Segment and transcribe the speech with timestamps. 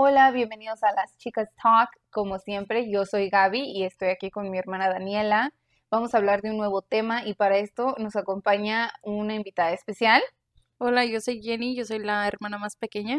[0.00, 1.90] Hola, bienvenidos a las Chicas Talk.
[2.10, 5.52] Como siempre, yo soy Gaby y estoy aquí con mi hermana Daniela.
[5.90, 10.22] Vamos a hablar de un nuevo tema y para esto nos acompaña una invitada especial.
[10.78, 13.18] Hola, yo soy Jenny, yo soy la hermana más pequeña.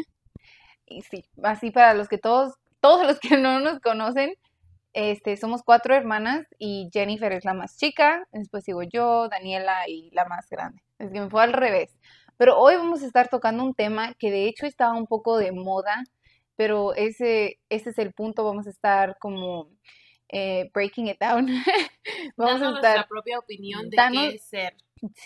[0.86, 4.32] Y sí, así para los que todos, todos los que no nos conocen,
[4.94, 10.08] este, somos cuatro hermanas y Jennifer es la más chica, después sigo yo, Daniela y
[10.12, 10.82] la más grande.
[10.98, 11.94] Es que me fue al revés.
[12.38, 15.52] Pero hoy vamos a estar tocando un tema que de hecho está un poco de
[15.52, 16.04] moda,
[16.60, 19.70] pero ese, ese es el punto, vamos a estar como
[20.28, 21.46] eh, breaking it down.
[22.36, 24.76] vamos a estar nuestra propia opinión de qué es ser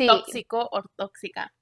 [0.06, 1.52] tóxico o tóxica.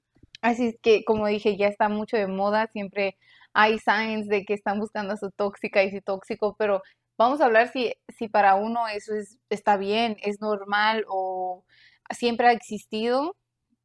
[0.43, 3.17] Así es que, como dije, ya está mucho de moda, siempre
[3.51, 6.83] hay signs de que están buscando a su tóxica y su tóxico, pero
[7.17, 11.65] vamos a hablar si, si para uno eso es, está bien, es normal o
[12.11, 13.35] siempre ha existido.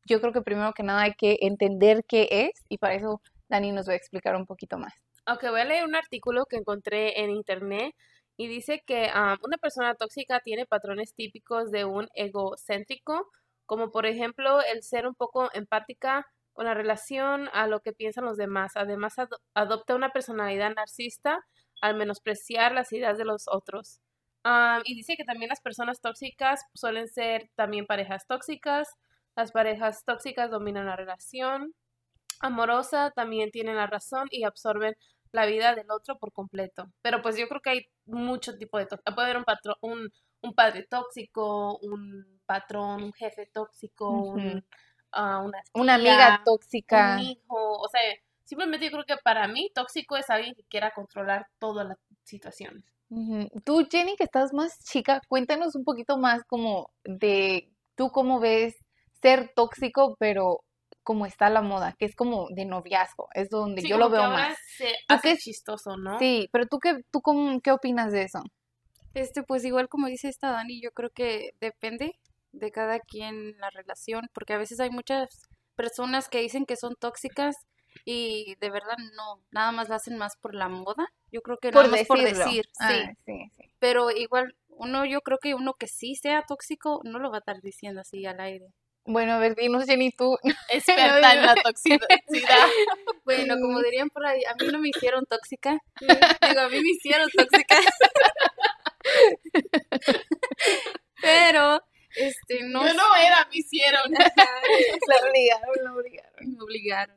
[0.04, 3.72] Yo creo que primero que nada hay que entender qué es y para eso Dani
[3.72, 5.07] nos va a explicar un poquito más.
[5.30, 7.94] Ok, voy a leer un artículo que encontré en internet
[8.38, 9.10] y dice que
[9.44, 13.28] una persona tóxica tiene patrones típicos de un egocéntrico,
[13.66, 18.24] como por ejemplo el ser un poco empática con la relación a lo que piensan
[18.24, 18.72] los demás.
[18.76, 19.16] Además,
[19.52, 21.40] adopta una personalidad narcisista
[21.82, 24.00] al menospreciar las ideas de los otros.
[24.84, 28.88] y dice que también las personas tóxicas suelen ser también parejas tóxicas.
[29.36, 31.74] Las parejas tóxicas dominan la relación
[32.40, 34.94] amorosa, también tienen la razón y absorben
[35.32, 36.90] la vida del otro por completo.
[37.02, 39.14] Pero pues yo creo que hay mucho tipo de tóxico.
[39.14, 40.12] Puede haber un patrón, un,
[40.42, 44.64] un, padre tóxico, un patrón, un jefe tóxico, un,
[45.12, 47.16] ah, una, una amiga tóxica.
[47.16, 48.00] Un hijo, o sea,
[48.48, 52.82] Simplemente yo creo que para mí tóxico es alguien que quiera controlar todas las situaciones.
[53.62, 58.74] Tú, Jenny, que estás más chica, cuéntanos un poquito más como de tú cómo ves
[59.20, 60.64] ser tóxico, pero
[61.08, 64.58] cómo está la moda, que es como de noviazgo, es donde yo lo veo más.
[64.76, 66.18] Se hace chistoso, ¿no?
[66.18, 68.42] Sí, pero tú qué, tú cómo, qué opinas de eso?
[69.14, 72.12] Este, pues igual como dice esta Dani, yo creo que depende
[72.52, 75.30] de cada quien la relación, porque a veces hay muchas
[75.76, 77.56] personas que dicen que son tóxicas
[78.04, 81.06] y de verdad no, nada más lo hacen más por la moda.
[81.32, 82.92] Yo creo que nada más por decir, ah,
[83.24, 83.48] sí.
[83.56, 87.38] sí, Pero igual uno, yo creo que uno que sí sea tóxico no lo va
[87.38, 88.66] a estar diciendo así al aire.
[89.08, 90.36] Bueno, a ver, dinos, Jenny, tú.
[90.68, 91.98] Experta en la toxicidad.
[93.24, 95.78] bueno, como dirían por ahí, a mí no me hicieron tóxica.
[95.98, 97.78] Digo, a mí me hicieron tóxica.
[101.22, 101.80] Pero,
[102.16, 102.86] este, no.
[102.86, 104.12] Yo no era, me hicieron.
[104.12, 106.32] la obligaron, la obligaron.
[106.40, 107.16] Me obligaron.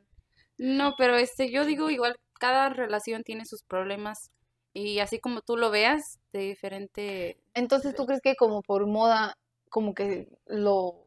[0.56, 4.30] No, pero este, yo digo igual, cada relación tiene sus problemas
[4.72, 7.38] y así como tú lo veas, de diferente...
[7.54, 9.36] Entonces, ¿tú crees que como por moda,
[9.68, 11.01] como que lo,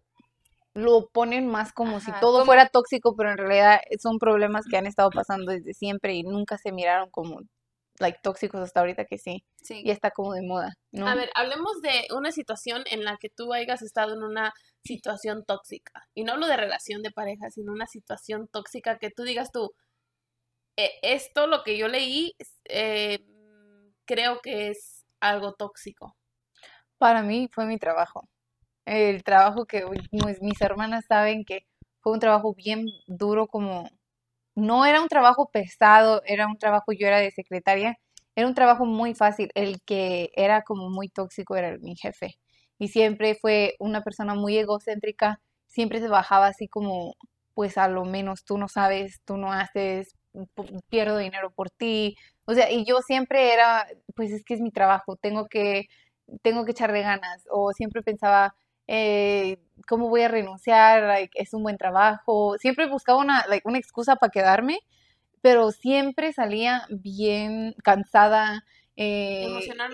[0.75, 4.85] lo ponen más como si todo fuera tóxico, pero en realidad son problemas que han
[4.85, 7.39] estado pasando desde siempre y nunca se miraron como
[7.97, 9.45] like tóxicos hasta ahorita que sí.
[9.61, 9.81] Sí.
[9.85, 11.07] Y está como de moda, ¿no?
[11.07, 14.53] A ver, hablemos de una situación en la que tú hayas estado en una
[14.83, 16.03] situación tóxica.
[16.13, 19.71] Y no hablo de relación de pareja, sino una situación tóxica que tú digas tú,
[20.77, 22.33] e, esto lo que yo leí,
[22.65, 23.19] eh,
[24.05, 26.17] creo que es algo tóxico.
[26.97, 28.27] Para mí fue mi trabajo.
[28.85, 29.83] El trabajo que
[30.21, 31.65] pues, mis hermanas saben que
[32.01, 33.89] fue un trabajo bien duro como...
[34.55, 37.97] No era un trabajo pesado, era un trabajo, yo era de secretaria,
[38.35, 39.51] era un trabajo muy fácil.
[39.55, 42.37] El que era como muy tóxico era mi jefe
[42.77, 47.15] y siempre fue una persona muy egocéntrica, siempre se bajaba así como,
[47.53, 50.15] pues a lo menos tú no sabes, tú no haces,
[50.89, 54.71] pierdo dinero por ti, o sea, y yo siempre era, pues es que es mi
[54.71, 55.87] trabajo, tengo que,
[56.41, 58.55] tengo que echarle ganas, o siempre pensaba,
[58.87, 59.57] eh,
[59.87, 61.29] ¿cómo voy a renunciar?
[61.33, 64.79] es un buen trabajo, siempre buscaba una, una excusa para quedarme,
[65.41, 68.65] pero siempre salía bien cansada,
[68.97, 69.45] eh,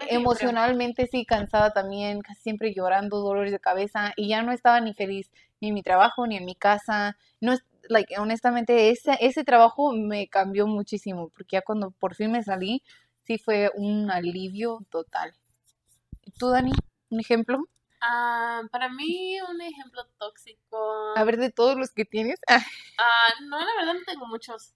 [0.09, 4.93] emocionalmente, sí, cansada también, casi siempre llorando, dolores de cabeza y ya no estaba ni
[4.93, 7.17] feliz ni en mi trabajo ni en mi casa.
[7.39, 7.55] No
[7.89, 12.83] like, honestamente ese, ese trabajo me cambió muchísimo porque ya cuando por fin me salí,
[13.23, 15.33] sí fue un alivio total.
[16.37, 16.71] ¿Tú, Dani?
[17.09, 17.65] ¿Un ejemplo?
[18.01, 21.13] Ah, para mí, un ejemplo tóxico.
[21.15, 22.39] A ver, de todos los que tienes.
[22.97, 24.75] Ah, no, la verdad no tengo muchos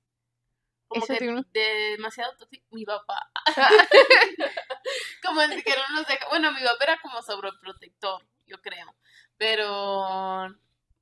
[0.88, 2.66] como que demasiado tóxico.
[2.72, 3.32] Mi papá.
[5.24, 6.28] como que no nos deja.
[6.30, 8.96] Bueno, mi papá era como sobreprotector, yo creo.
[9.38, 10.48] Pero,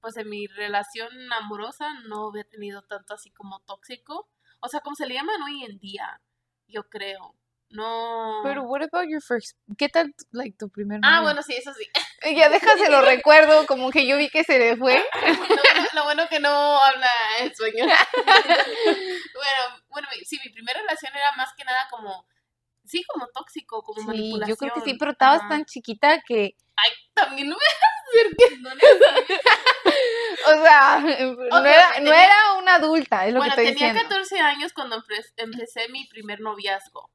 [0.01, 4.29] pues en mi relación amorosa no había tenido tanto así como tóxico.
[4.59, 6.21] O sea, como se le llaman hoy en día,
[6.67, 7.35] yo creo.
[7.73, 8.41] No.
[8.43, 9.57] Pero, what about your first?
[9.77, 11.85] ¿Qué tal, like, tu primer Ah, bueno, sí, eso sí.
[12.37, 15.03] Ya déjaselo recuerdo, como que yo vi que se le fue.
[15.95, 17.09] lo bueno que no habla
[17.55, 17.85] sueño.
[17.85, 22.25] bueno, bueno, sí, mi primera relación era más que nada como,
[22.85, 24.49] sí, como tóxico, como Sí, manipulación.
[24.49, 26.55] yo creo que sí, pero estabas tan chiquita que,
[27.15, 28.69] También no me no
[30.45, 34.09] o sea, no, era, no era una adulta, es lo Bueno, que estoy tenía diciendo.
[34.09, 37.09] 14 años cuando empe- empecé mi primer noviazgo.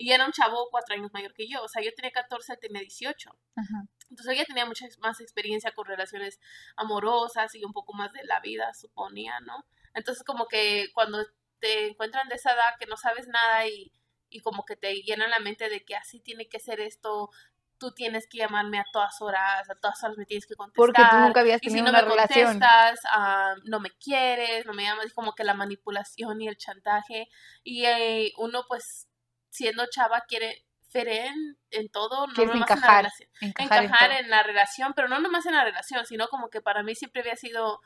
[0.00, 1.60] Y era un chavo cuatro años mayor que yo.
[1.62, 3.30] O sea, yo tenía 14, él tenía 18.
[3.56, 3.84] Ajá.
[4.08, 6.38] Entonces ella tenía mucha más experiencia con relaciones
[6.76, 9.64] amorosas y un poco más de la vida, suponía, ¿no?
[9.94, 11.18] Entonces como que cuando
[11.58, 13.92] te encuentran de esa edad que no sabes nada y,
[14.30, 17.30] y como que te llenan la mente de que así tiene que ser esto,
[17.78, 20.76] tú tienes que llamarme a todas horas, a todas horas me tienes que contestar.
[20.76, 22.46] Porque tú nunca habías Y si tenido no una me relación.
[22.52, 27.28] contestas, ah, no me quieres, no me llamas, como que la manipulación y el chantaje.
[27.64, 29.07] Y eh, uno, pues,
[29.50, 33.30] siendo chava, quiere fer en, en todo, no nomás en la encajar, relación.
[33.40, 36.82] encajar, Encajar, en la relación, pero no nomás en la relación, sino como que para
[36.82, 37.80] mí siempre había sido,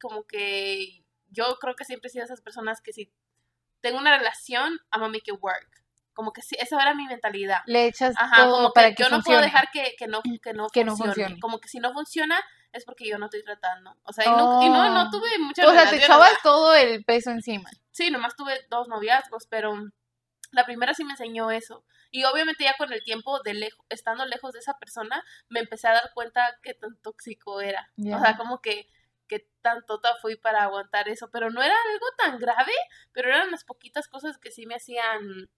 [0.00, 3.10] como que yo creo que siempre he sido esas personas que si
[3.80, 5.68] tengo una relación, I'm gonna make it work.
[6.14, 7.58] Como que sí, esa era mi mentalidad.
[7.66, 10.22] Le echas Ajá, todo como para que, que yo no puedo dejar que, que no,
[10.42, 11.14] que no Que no funcione.
[11.14, 11.40] funcione.
[11.40, 12.42] Como que si no funciona
[12.72, 13.94] es porque yo no estoy tratando.
[14.02, 15.10] O sea, y, no, y no, no Oh.
[15.10, 17.68] tuve muchas O sea, te echabas todo el peso encima.
[17.90, 19.74] Sí, nomás tuve dos noviazgos, pero
[20.56, 21.84] la primera sí me enseñó eso.
[22.10, 25.86] Y obviamente ya con el tiempo, de lejos, estando lejos de esa persona, me empecé
[25.86, 27.90] a dar cuenta qué tan tóxico era.
[27.98, 28.88] O sea, como que,
[29.28, 31.28] que tan tota fui para aguantar eso.
[31.30, 32.72] Pero no era algo tan grave,
[33.12, 35.50] pero eran las poquitas cosas que sí me hacían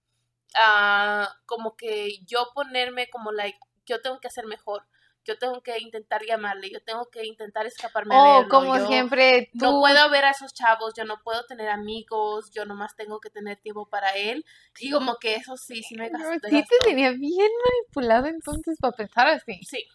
[0.55, 4.85] ah, como que yo ponerme como like, yo tengo que hacer mejor.
[5.25, 8.49] Yo tengo que intentar llamarle, yo tengo que intentar escaparme a Oh, verlo.
[8.49, 9.65] como yo- siempre, tú.
[9.65, 13.29] no puedo ver a esos chavos, yo no puedo tener amigos, yo nomás tengo que
[13.29, 14.45] tener tiempo para él.
[14.79, 16.47] Y como que eso sí, sí me gastó.
[16.49, 19.59] sí te tenía bien manipulado entonces para pensar así.
[19.65, 19.85] Sí,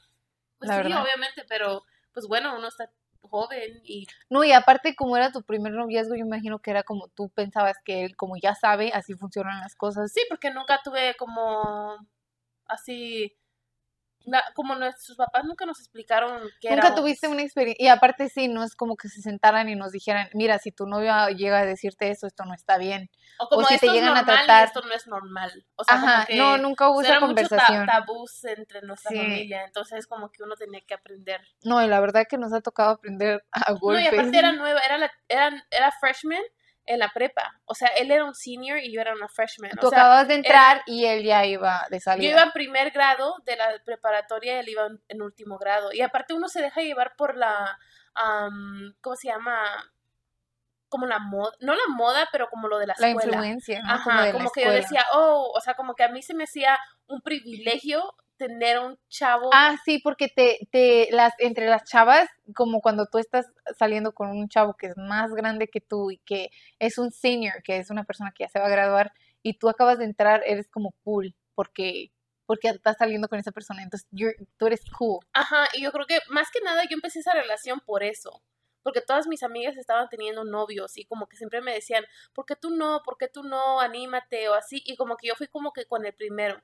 [0.58, 1.02] pues La sí, verdad.
[1.02, 1.82] obviamente, pero
[2.12, 2.90] pues bueno, uno está
[3.22, 7.08] joven y No, y aparte, como era tu primer noviazgo, yo imagino que era como
[7.08, 10.12] tú pensabas que él, como ya sabe, así funcionan las cosas.
[10.12, 11.96] sí, porque nunca tuve como
[12.66, 13.36] así,
[14.24, 17.00] na- como nuestros papás nunca nos explicaron que Nunca éramos.
[17.00, 17.84] tuviste una experiencia.
[17.84, 20.86] Y aparte, sí, no es como que se sentaran y nos dijeran, mira, si tu
[20.86, 23.10] novio llega a decirte eso, esto no está bien.
[23.38, 25.06] o como o si te esto es llegan a normal y tratar- esto no es
[25.08, 25.66] normal.
[25.74, 27.86] O sea, Ajá, como que no, nunca hubo esa eran muchos ta- conversación.
[27.86, 29.16] tabús entre nuestra Sí.
[29.16, 31.40] familia, entonces como que uno tenía que aprender.
[31.64, 34.08] No, y la verdad que nos ha tocado aprender a No, y golpes.
[34.12, 36.42] aparte era nueva, era, la, era, era freshman
[36.86, 37.60] en la prepa.
[37.64, 39.70] O sea, él era un senior y yo era una freshman.
[39.80, 42.24] Tú o sea, acababas de entrar y él ya iba de salida.
[42.24, 45.92] yo iba en primer grado de la preparatoria y él iba en, último grado.
[45.92, 47.78] Y aparte uno se deja llevar por la,
[48.14, 49.58] am, ¿cómo se llama?
[50.88, 53.32] Como la moda, no la moda, pero como lo de la la escuela.
[53.32, 53.92] influencia, ¿no?
[53.92, 56.44] Ajá, como la que yo decía, oh, o sea, como que a mí se me
[56.44, 59.50] hacía un privilegio tener un chavo.
[59.52, 63.46] Ah, sí, porque te, te, las, entre las chavas, como cuando tú estás
[63.78, 67.62] saliendo con un chavo que es más grande que tú y que es un senior,
[67.62, 70.42] que es una persona que ya se va a graduar, y tú acabas de entrar,
[70.46, 72.10] eres como cool, porque,
[72.46, 75.20] porque estás saliendo con esa persona, entonces you're- tú eres cool.
[75.32, 78.42] Ajá, y yo creo que más que nada yo empecé esa relación por eso.
[78.82, 82.04] Porque todas mis amigas estaban teniendo novios y como que siempre me decían,
[82.34, 83.00] ¿por qué tú no?
[83.02, 83.80] ¿Por qué tú no?
[83.80, 84.82] Anímate o así.
[84.84, 86.60] Y como que yo fui como que con el primero.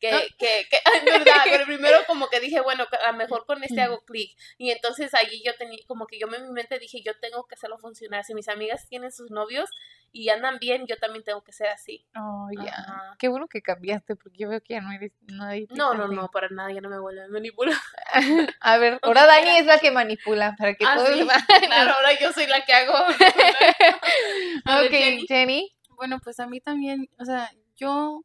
[0.00, 0.20] Que, Ah.
[0.38, 3.62] que, que, ay, verdad, con el primero como que dije, bueno, a lo mejor con
[3.64, 4.36] este hago clic.
[4.56, 7.54] Y entonces allí yo tenía, como que yo en mi mente dije, yo tengo que
[7.56, 8.24] hacerlo funcionar.
[8.24, 9.70] Si mis amigas tienen sus novios
[10.12, 12.06] y andan bien, yo también tengo que ser así.
[12.16, 13.14] Oh, ya.
[13.18, 15.66] Qué bueno que cambiaste, porque yo veo que ya no eres nadie.
[15.70, 17.76] No, no, no, para nada, ya no me vuelven a manipular.
[18.60, 21.26] A ver, ahora Dani es la que manipula, para que Ah, todos sí,
[21.66, 22.94] claro, ahora yo soy la que hago.
[23.08, 25.26] Ver, ok, Jenny.
[25.26, 25.76] Jenny.
[25.90, 28.22] Bueno, pues a mí también, o sea, yo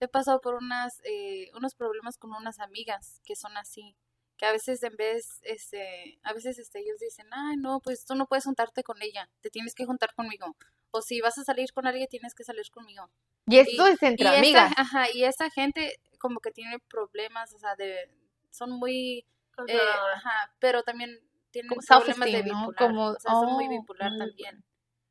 [0.00, 3.96] he pasado por unas, eh, unos problemas con unas amigas que son así,
[4.36, 8.14] que a veces en vez, este, a veces este, ellos dicen, ay, no, pues tú
[8.14, 10.56] no puedes juntarte con ella, te tienes que juntar conmigo.
[10.90, 13.10] O si vas a salir con alguien, tienes que salir conmigo.
[13.46, 14.72] Y esto Y- es entre y amigas.
[14.76, 18.08] ajá, y esa gente como que tiene problemas, o sea, de,
[18.50, 19.24] son muy,
[19.66, 19.78] eh,
[20.14, 21.18] ajá, pero también
[21.50, 24.64] tienen Como problemas de bipolar, Como- o sea, son muy oh, bipolar muy también.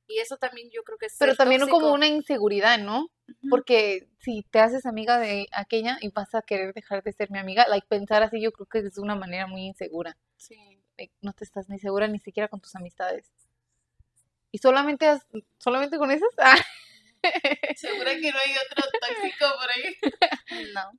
[0.08, 1.94] Y eso también yo creo que es Pero también como tóxico.
[1.94, 3.08] una inseguridad, ¿no?
[3.50, 7.40] Porque si te haces amiga de aquella y vas a querer dejar de ser mi
[7.40, 10.18] amiga, like pensar así yo creo que es una manera muy insegura.
[10.38, 10.56] Sí.
[10.98, 13.32] Like, no te estás ni segura ni siquiera con tus amistades.
[14.52, 15.26] Y solamente has-
[15.60, 16.30] solamente con esas?
[16.40, 16.56] Ah,
[17.76, 19.96] Segura que no hay otro tóxico por ahí.
[20.74, 20.92] No.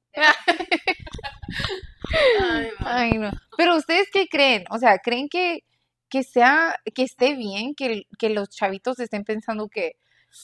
[2.40, 2.87] Ay, man.
[2.87, 3.30] Ay, no.
[3.57, 4.64] Pero ustedes qué creen?
[4.71, 5.64] O sea, ¿creen que,
[6.09, 9.97] que sea, que esté bien que, que los chavitos estén pensando que,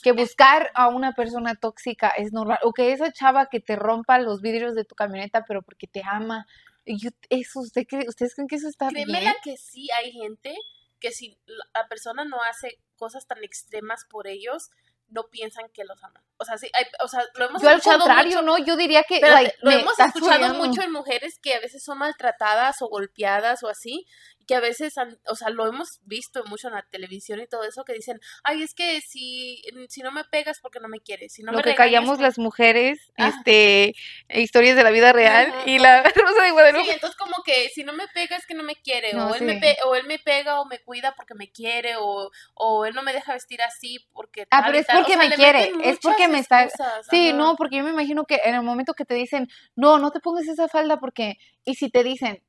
[0.03, 2.59] que buscar a una persona tóxica es normal?
[2.63, 6.03] O que esa chava que te rompa los vidrios de tu camioneta, pero porque te
[6.05, 6.47] ama.
[6.87, 9.33] yo- eso, ¿usted cree- ¿Ustedes creen que eso está Créeme bien?
[9.43, 10.55] que sí hay gente
[11.01, 14.71] que si la persona no hace cosas tan extremas por ellos,
[15.09, 16.23] no piensan que los aman.
[16.45, 18.59] O sea, sí, hay, o sea, lo hemos Yo al escuchado contrario, mucho, ¿no?
[18.59, 20.65] Yo diría que, espérate, like, lo me hemos escuchado fregando.
[20.67, 24.07] mucho en mujeres que a veces son maltratadas o golpeadas o así,
[24.47, 27.65] que a veces, han- o sea, lo hemos visto mucho en la televisión y todo
[27.65, 31.33] eso, que dicen, ay, es que si, si no me pegas porque no me quieres,
[31.33, 33.29] si no lo me que regañas callamos por- las mujeres, Ah.
[33.35, 33.95] este,
[34.29, 35.63] historias de la vida real, Ajá.
[35.65, 36.85] y la Rosa de Guadalupe.
[36.85, 39.35] Sí, entonces como que si no me pega es que no me quiere, No, o,
[39.35, 39.61] él me sí.
[39.61, 43.03] pe- o él me pega o me cuida porque me quiere, o, o él no
[43.03, 44.97] me deja vestir así porque Ah, tal pero es tal.
[44.97, 47.39] O porque sea, me quiere, es porque muchas me está- excusas, Sí, ajá.
[47.39, 50.21] no, porque yo me imagino que en el momento que te dicen, no, no te
[50.21, 52.43] pongas esa falda porque, y si te dicen,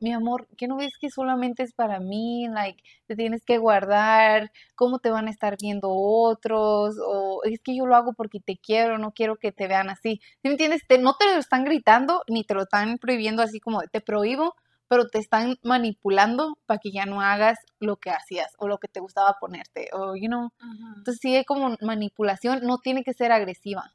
[0.00, 2.48] mi amor, ¿qué no ves que solamente es para mí?
[2.48, 6.96] Like, te tienes que guardar, ¿cómo te van a estar viendo otros?
[7.06, 10.20] O es que yo lo hago porque te quiero, no quiero que te vean así.
[10.22, 10.82] ¿Sí me entiendes?
[10.88, 14.56] Te- no te lo están gritando ni te lo están prohibiendo así como te prohíbo,
[14.88, 18.88] pero te están manipulando para que ya no hagas lo que hacías o lo que
[18.88, 20.50] te gustaba ponerte, o, you know.
[20.96, 23.94] Entonces hay como manipulación, no tiene que ser agresiva.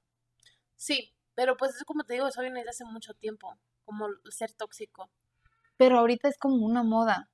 [0.76, 4.54] Sí, pero pues eso como te digo, eso viene desde hace mucho tiempo, como ser
[4.54, 5.10] tóxico.
[5.78, 7.30] Pero ahorita es como una moda.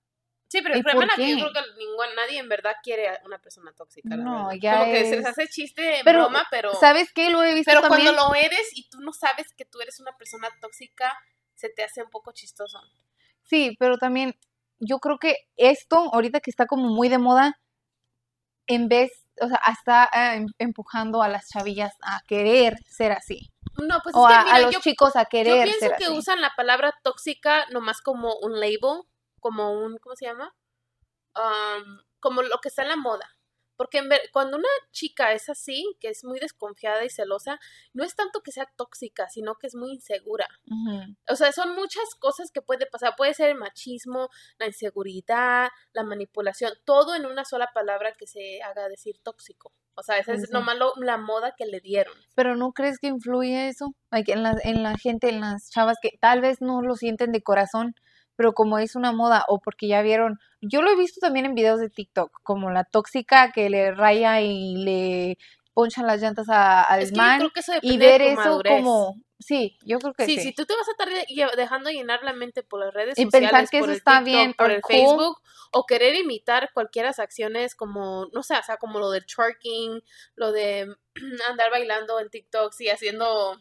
[0.49, 3.07] Sí, pero ¿Y el problema es que yo creo que ningún, nadie en verdad quiere
[3.09, 4.15] a una persona tóxica.
[4.15, 4.59] la No, verdad.
[4.61, 7.31] ya Como que se es- les hace chiste en Pero, broma, pero, ¿Sabes qué?
[7.31, 8.13] Lo he visto pero también.
[8.13, 11.11] cuando lo eres y tú no sabes que tú eres una persona tóxica,
[11.55, 12.79] se te hace un poco chistoso.
[13.43, 14.35] Sí, pero también
[14.79, 17.59] yo creo que esto, ahorita que está como muy de moda,
[18.67, 23.49] en vez, o sea, está eh, em- empujando a las chavillas a querer ser así.
[23.77, 25.79] No, pues o es que a, mira, a los yo, chicos a yo querer pienso
[25.79, 26.17] ser que así.
[26.17, 29.03] usan la palabra tóxica nomás como un label,
[29.39, 30.53] como un, ¿cómo se llama?
[31.33, 33.29] Am, como lo que está en la moda.
[33.83, 37.59] Porque en ver- cuando una chica es así, que es muy desconfiada y celosa,
[37.91, 40.47] no es tanto que sea tóxica, sino que es muy insegura.
[41.29, 43.15] O sea, son muchas cosas que puede pasar.
[43.17, 48.61] Puede ser el machismo, la inseguridad, la manipulación, todo en una sola palabra que se
[48.63, 49.73] haga decir tóxico.
[49.95, 52.15] O sea, esa es nomás lo- la moda que le dieron.
[52.35, 53.93] Pero ¿no crees que influye eso?
[54.11, 57.31] Like, en, la, en la gente, en las chavas que tal vez no lo sienten
[57.33, 57.95] de corazón,
[58.35, 61.55] pero como es una moda o porque ya vieron, yo lo he visto también en
[61.55, 65.37] videos de TikTok, como la tóxica que le raya y le
[65.73, 68.31] ponchan las llantas a- al Es que yo creo que eso y ver de tu
[68.31, 68.77] eso madurez.
[68.77, 70.41] como, sí, yo creo que Sí, sí.
[70.41, 73.51] si tú te vas a estar dejando llenar la mente por las redes Y sociales,
[73.51, 74.97] pensar que por eso el está TikTok, bien por or el cool.
[74.97, 80.03] Facebook, o querer imitar cualquiera acciones como, no sé, o sea, como lo del twerking,
[80.35, 80.95] lo de
[81.49, 83.59] andar bailando en TikTok, y haciendo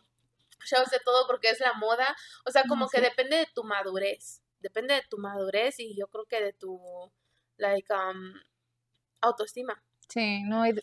[0.64, 2.14] shows de todo porque es la moda,
[2.47, 6.25] o sea, como que depende de tu madurez, depende de tu madurez y yo creo
[6.26, 6.81] que de tu,
[7.57, 8.35] like, um,
[9.21, 9.83] autoestima.
[10.09, 10.75] Sí, no, y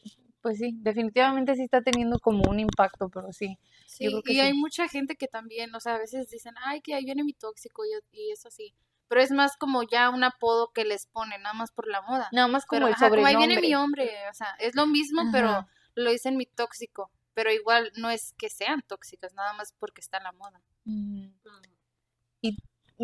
[0.42, 3.58] pues sí, definitivamente sí está teniendo como un impacto, pero sí.
[3.86, 4.42] Sí, creo que y sí.
[4.42, 7.34] hay mucha gente que también, o sea, a veces dicen, ay, que ahí viene mi
[7.34, 8.74] tóxico y, y eso así.
[9.08, 12.30] Pero es más como ya un apodo que les ponen, nada más por la moda.
[12.32, 14.86] Nada más como Pero, el ajá, como ahí viene mi hombre, o sea, es lo
[14.86, 17.12] mismo, pero lo dicen mi tóxico.
[17.34, 20.62] Pero igual no es que sean tóxicas, nada más porque está en la moda.
[20.86, 21.34] Ujú.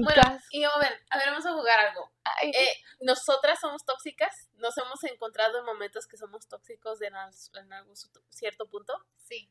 [0.03, 0.21] Bueno,
[0.51, 2.11] y a ver, a ver, vamos a jugar algo.
[2.43, 7.73] Eh, nosotras somos tóxicas, nos hemos encontrado en momentos que somos tóxicos en, al- en
[7.73, 7.95] algún
[8.29, 8.93] cierto punto.
[9.17, 9.49] Sí.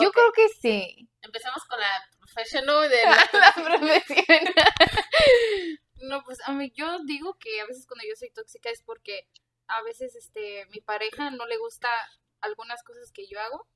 [0.00, 1.08] Yo creo que sí.
[1.20, 3.02] Empezamos con la professional de
[3.38, 4.26] la profesión.
[6.04, 9.28] No, pues a mí yo digo que a veces cuando yo soy tóxica es porque
[9.68, 11.88] a veces este mi pareja no le gusta
[12.40, 13.68] algunas cosas que yo hago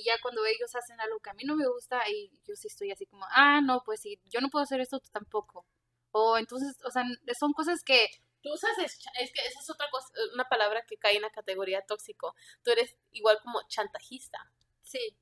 [0.00, 2.68] y ya cuando ellos hacen algo que a mí no me gusta y yo sí
[2.68, 5.66] estoy así como, ah, no, pues si yo no puedo hacer esto, tú tampoco.
[6.12, 7.04] O entonces, o sea,
[7.38, 8.08] son cosas que
[8.42, 11.30] Tú usas, es, es que esa es otra cosa, una palabra que cae en la
[11.30, 12.34] categoría tóxico.
[12.64, 14.38] Tú eres igual como chantajista.
[14.82, 15.16] sí.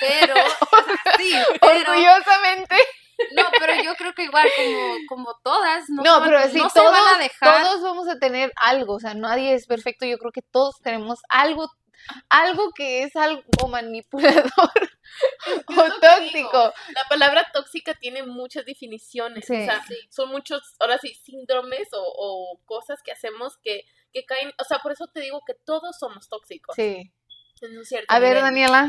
[0.00, 0.34] Pero,
[0.72, 2.74] o sea, sí, pero, Orgullosamente.
[3.36, 6.80] no, pero yo creo que igual como, como todas, no, No, pero sí, no se
[6.80, 7.62] todos, van a dejar.
[7.62, 8.94] todos vamos a tener algo.
[8.94, 10.06] O sea, nadie es perfecto.
[10.06, 11.68] Yo creo que todos tenemos algo,
[12.28, 14.50] algo que es algo manipulador
[15.68, 16.72] o tóxico.
[16.94, 19.44] La palabra tóxica tiene muchas definiciones.
[19.46, 19.54] Sí.
[19.54, 19.96] O sea, Sí.
[20.10, 24.52] son muchos, ahora sí, síndromes o, o cosas que hacemos que, que caen.
[24.58, 26.74] O sea, por eso te digo que todos somos tóxicos.
[26.76, 27.12] Sí.
[27.62, 28.40] En un cierto A ver.
[28.40, 28.88] Daniela.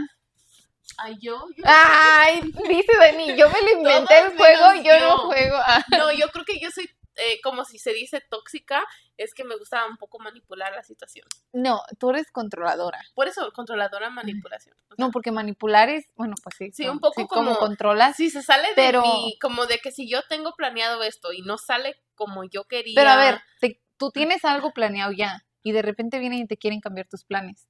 [0.98, 5.58] Ay, yo, yo Ay, dice Dani, yo me lo inventé el juego, yo no juego.
[5.66, 8.82] Ah, No, yo creo que yo soy, eh, como si se dice tóxica,
[9.18, 11.28] es que me gusta un poco manipular la situación.
[11.52, 13.02] No, tú eres controladora.
[13.14, 14.74] Por eso, controladora manipulación.
[14.90, 16.72] O sea, No, porque manipular es, bueno, pues sí.
[16.72, 18.16] Sí, no, un poco como como- controlas.
[18.16, 21.42] si se sale de pero- mí, como de que si yo tengo planeado esto y
[21.42, 22.96] no sale como yo quería.
[22.96, 26.56] Pero a ver, te- tú tienes algo planeado ya y de repente vienen y te
[26.58, 27.68] quieren cambiar tus planes.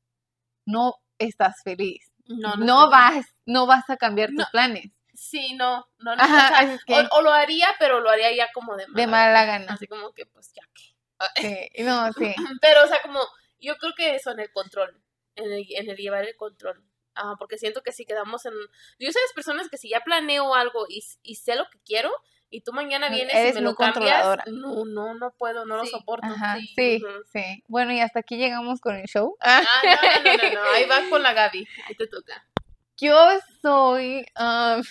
[0.66, 2.12] No estás feliz.
[2.28, 4.92] no, No, no, vas, no vas a cambiar tus planes.
[5.14, 6.22] Sí, no, no, no.
[6.24, 8.88] Ajá, o, sea, es que- o- o lo haría, pero lo haría ya como de
[8.88, 9.74] mala, De mala gana.
[9.74, 11.72] Así como que, pues ya que.
[11.76, 12.34] Sí, no, sí.
[12.62, 13.20] Pero, o sea, como,
[13.60, 15.02] yo creo que eso en el control.
[15.36, 16.84] en el, en el llevar el control.
[17.16, 18.54] Ah, porque siento que si quedamos en...
[18.54, 22.12] Yo de las personas que si ya planeo algo y, y sé lo que quiero,
[22.50, 25.84] y tú mañana vienes Eres y me lo cambias, no, no, no puedo, no lo
[25.86, 25.92] Sí.
[25.92, 26.26] soporto.
[26.28, 27.24] Ajá, sí, sí, ujú.
[27.32, 27.64] sí.
[27.68, 29.38] Bueno, y hasta aquí llegamos con el show.
[29.42, 32.46] Ah, no, no, no, no, ahí vas con la Gaby, ahí te toca.
[32.98, 33.16] Yo
[33.62, 34.82] soy, um,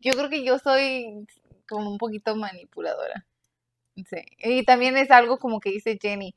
[0.00, 1.26] yo creo que yo soy
[1.68, 3.26] como un poquito manipuladora.
[3.96, 4.22] Sí.
[4.38, 6.34] Y también es algo como que dice Jenny.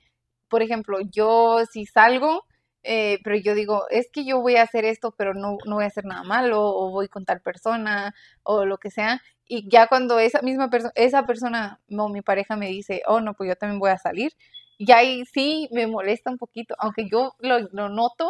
[0.50, 2.46] Por ejemplo, yo si salgo,
[2.84, 5.84] eh, pero yo digo, es que yo voy a hacer esto, pero no, no voy
[5.86, 9.22] a hacer nada malo, o voy con tal persona, o lo que sea.
[9.46, 13.34] Y ya cuando esa misma persona, esa persona, o mi pareja me dice, oh, no,
[13.34, 14.34] pues yo también voy a salir,
[14.78, 18.30] y ahí sí me molesta un poquito, aunque yo lo, lo noto,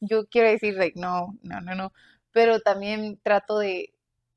[0.00, 1.92] yo quiero decir, like, no, no, no, no,
[2.32, 3.94] pero también trato de,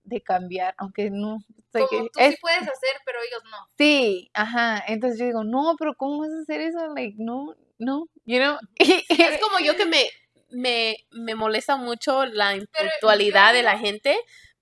[0.10, 3.44] de cambiar, aunque no, o sea, Como que tú es- sí puedes hacer, pero ellos
[3.52, 3.58] no.
[3.78, 6.80] sí, ajá, entonces yo digo, no, pero ¿cómo vas a hacer eso?
[6.96, 10.06] Like, no, no, you know, Es como yo que me,
[10.50, 14.18] me, me molesta mucho la impuntualidad de la gente,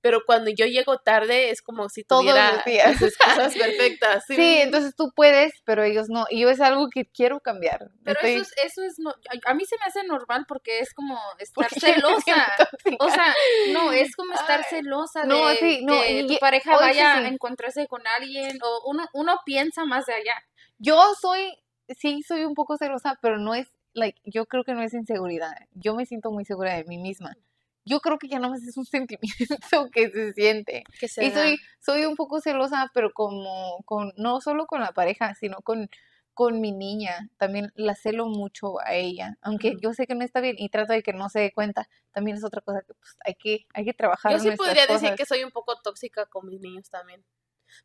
[0.08, 2.98] pero cuando yo llego tarde es como si Todos tuviera los días.
[3.58, 4.24] perfectas.
[4.26, 7.92] sí, entonces tú puedes, pero ellos no, y yo es algo que quiero cambiar.
[8.06, 9.14] Pero Estoy- eso es, eso es, no,
[9.46, 11.68] a- mí se me hace normal porque es como estar
[12.24, 12.48] celosa.
[13.00, 13.34] O sea,
[13.74, 17.18] no, es como estar celosa de no, sí, no, y- tu pareja hoy sí, vaya
[17.18, 17.24] sí.
[17.26, 20.36] a encontrarse con alguien o uno, uno piensa más de allá.
[20.78, 21.54] Yo soy,
[21.90, 25.54] sí, soy un poco celosa, pero no es, like, yo creo que no es inseguridad.
[25.74, 27.36] Yo me siento muy segura de mí misma.
[27.88, 29.30] Yo creo que ya no más es un sentimiento
[29.94, 30.84] que se siente.
[31.00, 31.42] que se Y da.
[31.44, 35.90] soy, soy un poco celosa, pero como, con, no solo con la pareja, sino con,
[36.34, 37.30] con mi niña.
[37.38, 40.94] También la celo mucho a ella, aunque yo sé que no está bien y trato
[40.94, 41.88] de que no se dé cuenta.
[42.12, 45.16] También es otra cosa que pues, hay que, hay que trabajar Yo sí podría decir
[45.16, 47.24] que soy un poco tóxica con mis niños también.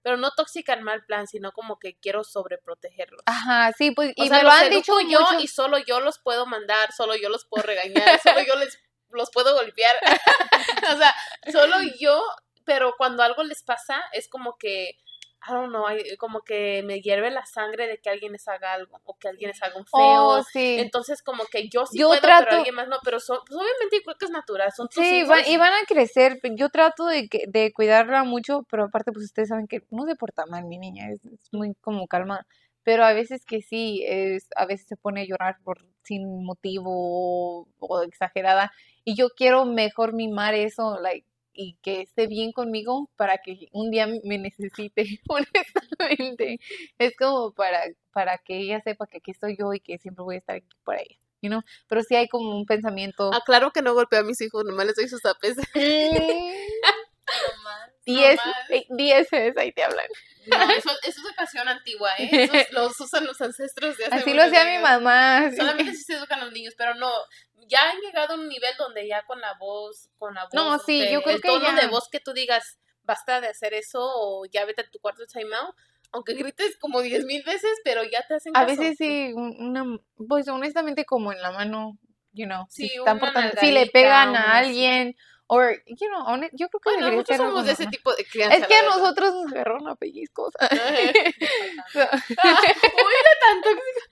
[0.03, 3.23] Pero no tóxica en mal plan, sino como que quiero sobreprotegerlos.
[3.27, 5.41] Ajá, sí, pues, O y sea, me lo han dicho yo mucho.
[5.41, 8.79] y solo yo los puedo mandar, solo yo los puedo regañar, solo yo les
[9.13, 9.95] los puedo golpear.
[10.95, 11.15] o sea,
[11.51, 12.23] solo yo,
[12.65, 14.97] pero cuando algo les pasa es como que
[15.45, 15.87] I don't know,
[16.19, 19.49] como que me hierve la sangre de que alguien les haga algo o que alguien
[19.51, 20.25] les haga un feo.
[20.39, 20.77] Oh, sí.
[20.79, 22.99] Entonces, como que yo sí Yo puedo, trato- pero alguien más no.
[23.03, 25.31] Pero son, pues obviamente creo que es natural, son tus Sí, hijos.
[25.31, 26.39] van- y van a crecer.
[26.57, 30.47] Yo trato de, de cuidarla mucho, pero aparte, pues ustedes saben que no se porta
[30.47, 32.47] mal mi niña, es, es muy como calma.
[32.85, 37.69] Pero a veces que sí, es, a veces se pone a llorar por sin motivo
[37.79, 38.73] o, exagerada.
[39.05, 43.91] Y yo quiero mejor mimar eso, like, y que esté bien conmigo para que un
[43.91, 46.61] día me necesite, honestamente.
[46.99, 50.37] Es como para, para que ella sepa que aquí estoy yo y que siempre voy
[50.37, 51.63] a estar aquí para ella, you know?
[51.89, 53.33] Pero sí hay como un pensamiento.
[53.35, 55.57] Aclaro que no golpeo a mis hijos, nomás les doy sus tapes.
[58.05, 58.57] Diez, más.
[59.33, 60.07] eh, ahí te hablan.
[60.47, 62.29] No, eso, eso es educación antigua, ¿eh?
[62.33, 65.49] Eso es- los usan los ancestros de hace Así lo hacía mi mamá.
[65.51, 65.57] sí.
[65.57, 67.11] Solamente si se educan los niños, pero no,
[67.69, 70.79] ya han llegado a un nivel donde ya con la voz, con la voz, No,
[70.81, 71.81] sí, este, yo creo el que tono ya.
[71.81, 75.25] de voz que tú digas, basta de hacer eso o ya vete a tu cuarto
[75.27, 75.75] time out,
[76.11, 78.81] aunque grites como diez mil veces, pero ya te hacen A caso.
[78.81, 79.85] veces sí, un- una,
[80.29, 81.99] pues honestamente como en la mano,
[82.33, 85.17] you know, si Sí, están una portando- si le pegan a así.
[85.61, 88.25] Alguien, o, you know, hone- yo creo que Bueno, algo somos de ese tipo de
[88.25, 88.57] crianza.
[88.57, 90.53] Es que a nosotros nos agarraron a pellizcos.
[91.95, 94.09] Uy, era tan tóxica.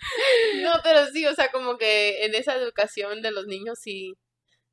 [0.62, 4.16] No, pero sí, o sea, como que en esa educación de los niños sí,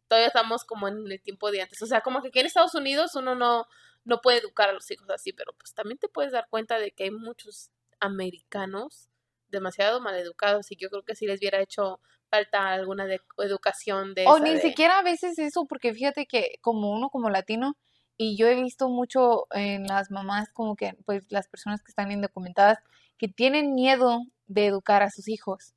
[0.08, 1.82] todavía estamos como en el tiempo de antes.
[1.82, 3.65] O sea, como que aquí en Estados Unidos uno no,
[4.06, 6.91] no puede educar a los hijos así, pero pues también te puedes dar cuenta de
[6.91, 9.10] que hay muchos americanos
[9.49, 14.25] demasiado maleducados y yo creo que si les hubiera hecho falta alguna de educación de
[14.25, 17.75] O esa ni de- siquiera a veces eso, porque fíjate que como uno como latino,
[18.17, 22.11] y yo he visto mucho en las mamás como que, pues las personas que están
[22.11, 22.79] indocumentadas,
[23.17, 25.73] que tienen miedo de educar a sus hijos,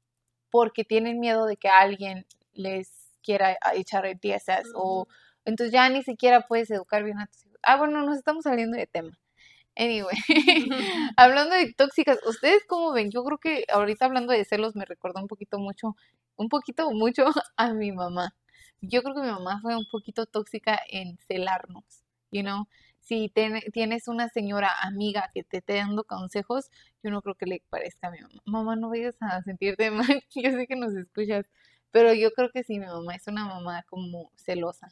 [0.51, 5.07] porque tienen miedo de que alguien les quiera a- echar el DSS, o
[5.45, 7.59] entonces ya ni siquiera puedes educar bien a tus hijos.
[7.63, 9.19] Ah, bueno, nos estamos saliendo de tema.
[9.77, 10.17] Anyway,
[11.17, 13.11] hablando de tóxicas, ¿ustedes cómo ven?
[13.11, 15.97] Yo creo que ahorita hablando de celos me recordó un poquito mucho,
[16.37, 17.25] un poquito mucho
[17.57, 18.35] a mi mamá.
[18.83, 21.85] Yo creo que mi mamá fue un poquito tóxica en celarnos,
[22.31, 22.67] you know.
[23.01, 26.71] Si ten- tienes una señora amiga que te esté dando consejos,
[27.03, 28.41] yo no creo que le parezca a mi mamá.
[28.47, 31.47] Mamá, no vayas a sentirte mal, yo sé que nos escuchas,
[31.91, 34.89] pero yo creo que sí, mi mamá es una mamá como celosa.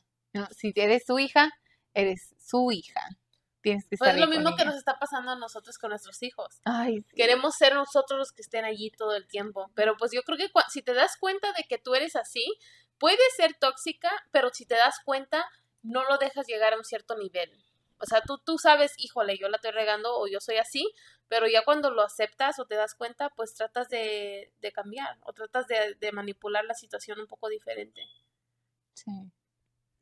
[0.57, 1.51] Si eres su hija,
[1.95, 3.01] eres su hija.
[3.61, 6.61] Tienes que Pues es lo mismo que nos está pasando a nosotros con nuestros hijos.
[6.65, 7.17] Ay, sí.
[7.17, 9.71] Queremos ser nosotros los que estén allí todo el tiempo.
[9.75, 12.45] Pero pues yo creo que si te das cuenta de que tú eres así,
[12.99, 15.45] puedes ser tóxica, pero si te das cuenta,
[15.83, 17.51] no lo dejas llegar a un cierto nivel.
[18.01, 20.93] O sea, tú, tú sabes, híjole, yo la estoy regando o yo soy así,
[21.27, 25.33] pero ya cuando lo aceptas o te das cuenta, pues tratas de, de cambiar o
[25.33, 28.07] tratas de, de manipular la situación un poco diferente.
[28.95, 29.11] Sí.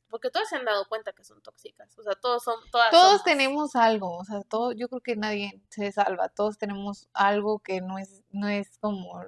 [0.08, 1.98] Porque todas se han dado cuenta que son tóxicas.
[1.98, 5.60] O sea, todos son, todas Todos tenemos algo, o sea, todo, yo creo que nadie
[5.68, 9.20] se salva, todos tenemos algo que no es, no es como,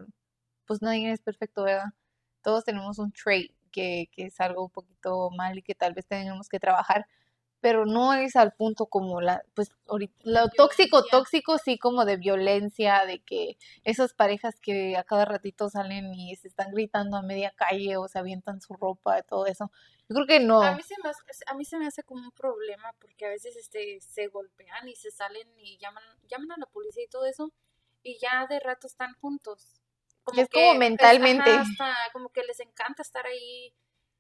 [0.67, 1.93] pues nadie es perfecto, ¿verdad?
[2.43, 6.07] Todos tenemos un trait que, que es algo un poquito mal y que tal vez
[6.07, 7.07] tenemos que trabajar,
[7.61, 12.17] pero no es al punto como la, pues ahorita, lo tóxico, tóxico sí como de
[12.17, 17.23] violencia, de que esas parejas que a cada ratito salen y se están gritando a
[17.23, 19.71] media calle o se avientan su ropa, todo eso.
[20.09, 20.63] Yo creo que no.
[20.63, 23.29] A mí, se me hace, a mí se me hace como un problema porque a
[23.29, 27.27] veces este, se golpean y se salen y llaman, llaman a la policía y todo
[27.27, 27.53] eso
[28.03, 29.81] y ya de rato están juntos.
[30.33, 31.51] Y es como mentalmente.
[31.51, 33.73] ajá, hasta como que les encanta estar ahí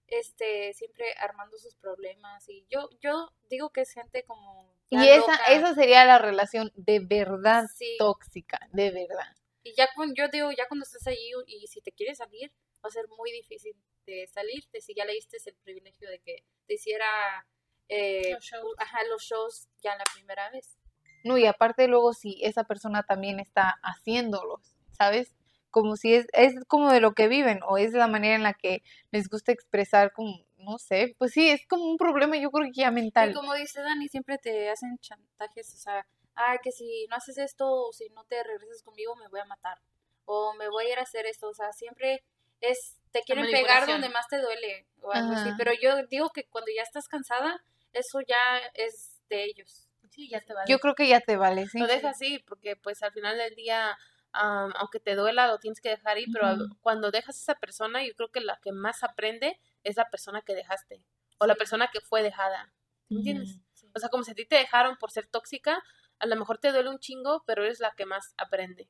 [0.08, 5.18] este siempre armando sus problemas y yo yo digo que es gente como Y esa,
[5.32, 5.44] loca.
[5.50, 7.96] esa sería la relación de verdad Sí.
[7.98, 9.36] tóxica, de verdad.
[9.62, 12.50] Y ya cuando, yo digo, ya cuando estés allí y si te quieres salir,
[12.82, 13.74] va a ser muy difícil
[14.06, 17.46] de salirte si ya le diste el privilegio de que te hiciera
[17.88, 18.74] eh, Los shows.
[18.78, 20.78] ajá, los shows ya la primera vez.
[21.24, 25.34] No, y aparte luego si esa persona también está haciéndolos, ¿sabes?
[25.70, 28.54] Como si es, es como de lo que viven o es la manera en la
[28.54, 32.66] que les gusta expresar como, no sé, pues sí, es como un problema yo creo
[32.66, 33.30] que ya mental.
[33.30, 37.38] Y como dice Dani, siempre te hacen chantajes, o sea, ah, que si no haces
[37.38, 39.78] esto o si no te regresas conmigo me voy a matar
[40.24, 42.22] o me voy a ir a hacer esto, o sea, siempre
[42.60, 45.56] es te quieren pegar donde más te duele o algo así, Ajá.
[45.56, 49.88] pero yo digo que cuando ya estás cansada, eso ya es de ellos.
[50.10, 50.70] Sí, ya te vale.
[50.70, 51.78] Yo creo que ya te vale, sí.
[51.78, 53.96] Lo dejas así, porque pues al final del día,
[54.38, 56.76] am, aunque te duela, lo tienes que dejar ir, pero Ujú.
[56.80, 60.42] cuando dejas a esa persona, yo creo que la que más aprende es la persona
[60.42, 61.02] que dejaste,
[61.38, 62.72] o la persona que fue dejada,
[63.08, 63.56] ¿me ¿entiendes?
[63.82, 63.90] Ujú.
[63.94, 65.82] O sea, como si a ti te dejaron por ser tóxica,
[66.18, 68.88] a lo mejor te duele un chingo, pero eres la que más aprende.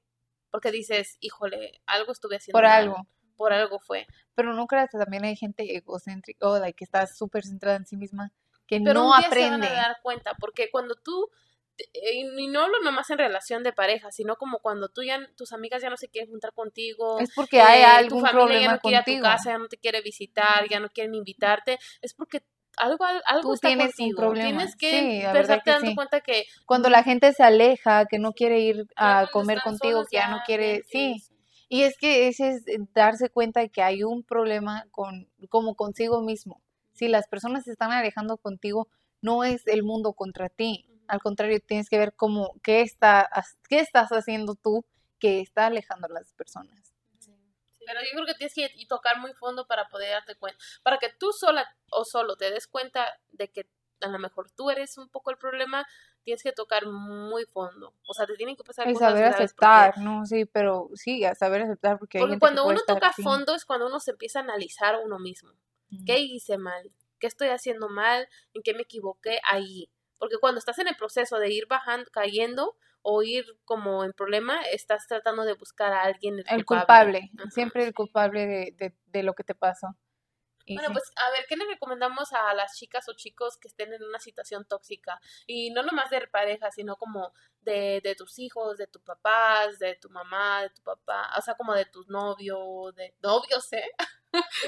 [0.50, 3.06] Porque dices, híjole, algo estuve haciendo Por mal, algo.
[3.36, 4.06] Por algo fue.
[4.34, 7.86] Pero no creas que también hay gente egocéntrica o like, que está súper centrada en
[7.86, 8.32] sí misma
[8.66, 9.66] que Pero no un día aprende.
[9.66, 11.30] se van a dar cuenta, porque cuando tú,
[11.94, 15.82] y no hablo nomás en relación de pareja, sino como cuando tú ya, tus amigas
[15.82, 18.72] ya no se quieren juntar contigo, Es porque hay eh, algún tu familia problema ya
[18.74, 19.16] no quiere contigo.
[19.16, 22.42] a tu casa, ya no te quiere visitar, ya no quieren invitarte, es porque
[22.76, 24.20] algo, algo Tú está tienes un contigo.
[24.20, 24.48] problema.
[24.48, 25.94] Tienes que Sí, que dando sí.
[25.96, 30.16] cuenta que Cuando la gente se aleja, que no quiere ir a comer contigo, que
[30.16, 31.14] ya no quiere, sí.
[31.16, 31.30] es-
[31.70, 35.74] Y es que ese es eh, darse cuenta de que hay un problema con, como
[35.74, 36.62] consigo mismo.
[36.94, 38.88] Si las personas se están alejando contigo,
[39.20, 40.87] no es el mundo contra ti.
[41.08, 43.28] Al contrario, tienes que ver cómo, qué, está,
[43.68, 44.84] qué estás haciendo tú
[45.18, 46.94] que está alejando a las personas.
[47.86, 50.58] Pero yo creo que tienes que y tocar muy fondo para poder darte cuenta.
[50.82, 53.66] Para que tú sola o solo te des cuenta de que
[54.02, 55.86] a lo mejor tú eres un poco el problema,
[56.22, 57.94] tienes que tocar muy fondo.
[58.06, 60.26] O sea, te tienen que pasar cosas saber graves porque- aceptar, ¿no?
[60.26, 62.96] Sí, pero sí, a saber aceptar porque hay Porque gente que cuando puede uno estar
[62.96, 63.22] toca así.
[63.22, 65.50] fondo es cuando uno se empieza a analizar a uno mismo.
[65.90, 66.04] Ujú.
[66.04, 66.92] ¿Qué hice mal?
[67.18, 68.28] ¿Qué estoy haciendo mal?
[68.52, 69.40] ¿En qué me equivoqué?
[69.44, 69.90] Ahí.
[70.18, 74.60] Porque cuando estás en el proceso de ir bajando, cayendo o ir como en problema,
[74.72, 79.22] estás tratando de buscar a alguien el, El culpable, siempre el culpable de, de, de
[79.22, 79.96] lo que te pasó.
[80.74, 84.02] Bueno, pues a ver, ¿qué le recomendamos a las chicas o chicos que estén en
[84.02, 85.20] una situación tóxica?
[85.46, 89.94] Y no nomás de pareja, sino como de, de tus hijos, de tus papás, de
[89.96, 93.90] tu mamá, de tu papá, o sea, como de tus novios, de novios, ¿eh?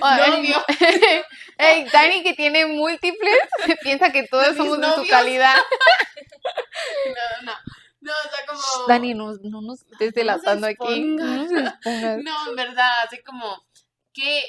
[0.01, 0.57] Ay, novio.
[1.59, 3.41] Ey, Dani que tiene múltiples,
[3.83, 5.09] piensa que todos somos de su novios.
[5.09, 5.57] calidad.
[7.07, 7.53] No, no,
[8.01, 8.87] no, o sea, como...
[8.89, 11.01] Dani, no, no nos estés delatando aquí.
[11.01, 11.53] No nos.
[11.53, 13.67] No, en verdad, así como,
[14.13, 14.43] ¿qué,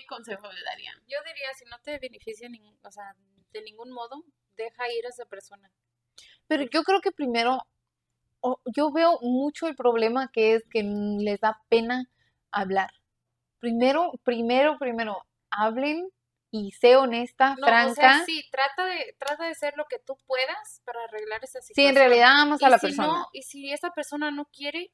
[0.00, 0.94] qué consejo le darían?
[1.06, 3.14] Yo diría, si no te beneficia ningún, o sea,
[3.52, 4.22] de ningún modo,
[4.56, 5.70] deja ir a esa persona.
[6.46, 7.58] Pero yo creo que primero,
[8.40, 12.04] o- yo veo mucho el problema que es que les da pena
[12.50, 12.90] hablar.
[13.60, 16.08] Primero, primero, primero, hablen
[16.50, 17.90] y sé honesta, No, franca.
[17.90, 21.60] o sea, sí, trata de, trata de hacer lo que tú puedas para arreglar esa
[21.60, 21.90] si situación.
[21.90, 23.08] en realidad amas a la si persona.
[23.08, 24.92] No, y si esa persona no quiere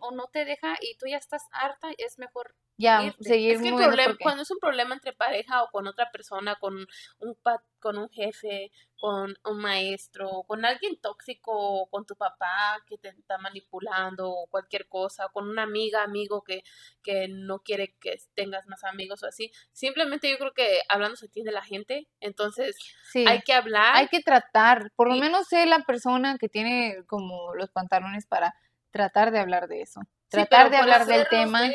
[0.00, 3.24] o no te deja y tú ya estás harta, es mejor ya, irte.
[3.24, 5.86] seguir Es que el moviendo problema, porque- cuando es un problema entre pareja o con
[5.86, 6.86] otra persona, con
[7.18, 7.38] un
[7.78, 13.10] con un jefe, con un maestro, con alguien tóxico, o con tu papá que te
[13.10, 16.64] está manipulando o cualquier cosa, con una amiga, amigo que,
[17.02, 21.26] que no quiere que tengas más amigos o así, simplemente yo creo que hablando se
[21.26, 22.76] entiende la gente, entonces
[23.12, 23.24] sí.
[23.28, 23.94] hay que hablar.
[23.96, 28.52] hay que tratar, por lo menos sé la persona que tiene como los pantalones para
[28.90, 31.74] tratar de hablar de eso, tratar de hablar del tema, ver-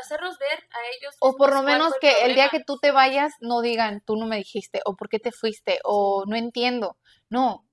[0.00, 2.50] hacerlos ver a ellos o por lo menos que el día problema.
[2.50, 5.80] que tú te vayas no digan, tú no me dijiste, o por qué te fuiste,
[5.84, 6.96] o no entiendo,
[7.28, 7.66] no,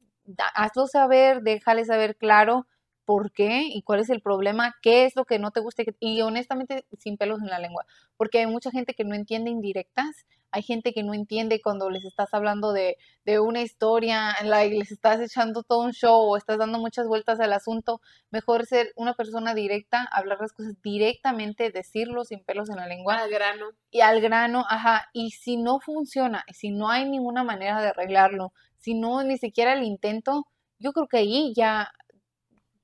[0.56, 2.68] hazlo saber, déjale saber claro
[3.06, 6.22] por qué y cuál es el problema, qué es lo que no te gusta y
[6.22, 7.86] honestamente sin pelos en la lengua,
[8.18, 12.06] porque hay mucha gente que no entiende indirectas, hay gente que no entiende cuando les
[12.06, 16.58] estás hablando de, de una historia, que les estás echando todo un show o estás
[16.58, 18.00] dando muchas vueltas al asunto,
[18.32, 23.16] mejor ser una persona directa, hablar las cosas directamente, decirlo sin pelos en la lengua
[23.16, 23.66] Al grano.
[23.92, 28.54] y al grano, ajá, y si no funciona, si no hay ninguna manera de arreglarlo,
[28.78, 30.46] si no ni siquiera el intento,
[30.80, 31.92] yo creo que ahí ya,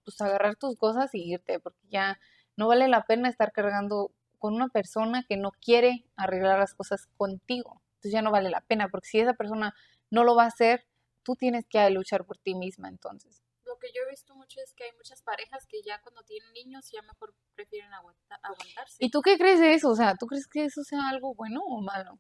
[0.04, 2.20] pues agarrar tus cosas y irte, porque ya
[2.58, 7.08] no vale la pena estar cargando con una persona que no quiere arreglar las cosas
[7.18, 7.82] contigo.
[7.96, 9.76] Entonces ya no vale la pena, porque si esa persona
[10.10, 10.86] no lo va a hacer,
[11.24, 13.44] tú tienes que luchar por ti misma entonces.
[13.66, 16.52] Lo que yo he visto mucho es que hay muchas parejas que ya cuando tienen
[16.54, 18.98] niños ya mejor prefieren aguanta- aguantarse.
[19.00, 19.90] ¿Y tú qué crees de eso?
[19.90, 22.20] O sea, ¿tú crees que eso sea algo bueno o malo?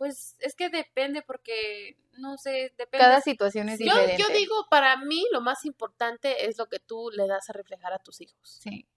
[0.00, 3.04] Pues es que depende porque, no sé, depende.
[3.04, 4.16] Cada situación es Yo, diferente.
[4.16, 7.92] yo digo, para mí lo más importante es lo que tú le das a reflejar
[7.92, 8.60] a tus hijos.
[8.62, 8.88] Sí.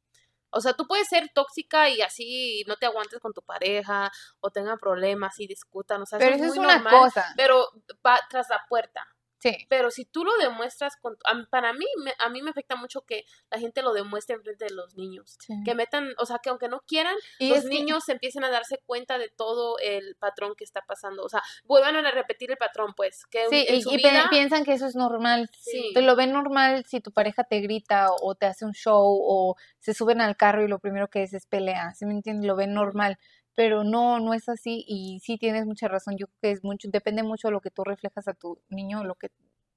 [0.49, 4.49] O sea, tú puedes ser tóxica y así no te aguantes con tu pareja o
[4.49, 6.01] tengan problemas y discutan.
[6.01, 7.33] O sea, Pero eso es es muy una normal, cosa.
[7.35, 7.67] Pero
[8.05, 9.05] va tras la puerta.
[9.43, 9.57] Sí.
[9.67, 11.17] Pero si tú lo demuestras con...
[11.49, 14.71] Para mí, me- a mí me afecta mucho que la gente lo demuestre enfrente de
[14.73, 15.35] los niños.
[15.41, 15.53] sí.
[15.65, 18.49] Que metan, o sea, que aunque no quieran, Y los es que- niños empiecen a
[18.49, 21.23] darse cuenta de todo el patrón que está pasando.
[21.23, 23.25] O sea, vuelvan a repetir el patrón, pues.
[23.25, 24.27] Que Sí, en y, su y vida...
[24.29, 25.49] piensan que eso es normal.
[25.59, 25.91] Sí.
[25.93, 29.03] Te lo ven normal si tu pareja te grita o, o te hace un show
[29.21, 31.93] o se suben al carro y lo primero que es es pelea.
[31.95, 32.47] ¿Sí me entiendes?
[32.47, 33.17] Lo ven normal.
[33.55, 36.15] Pero no, no es así y sí tienes mucha razón.
[36.17, 39.03] Yo creo que es mucho, depende mucho de lo que tú reflejas a tu niño,
[39.03, 39.27] lo que,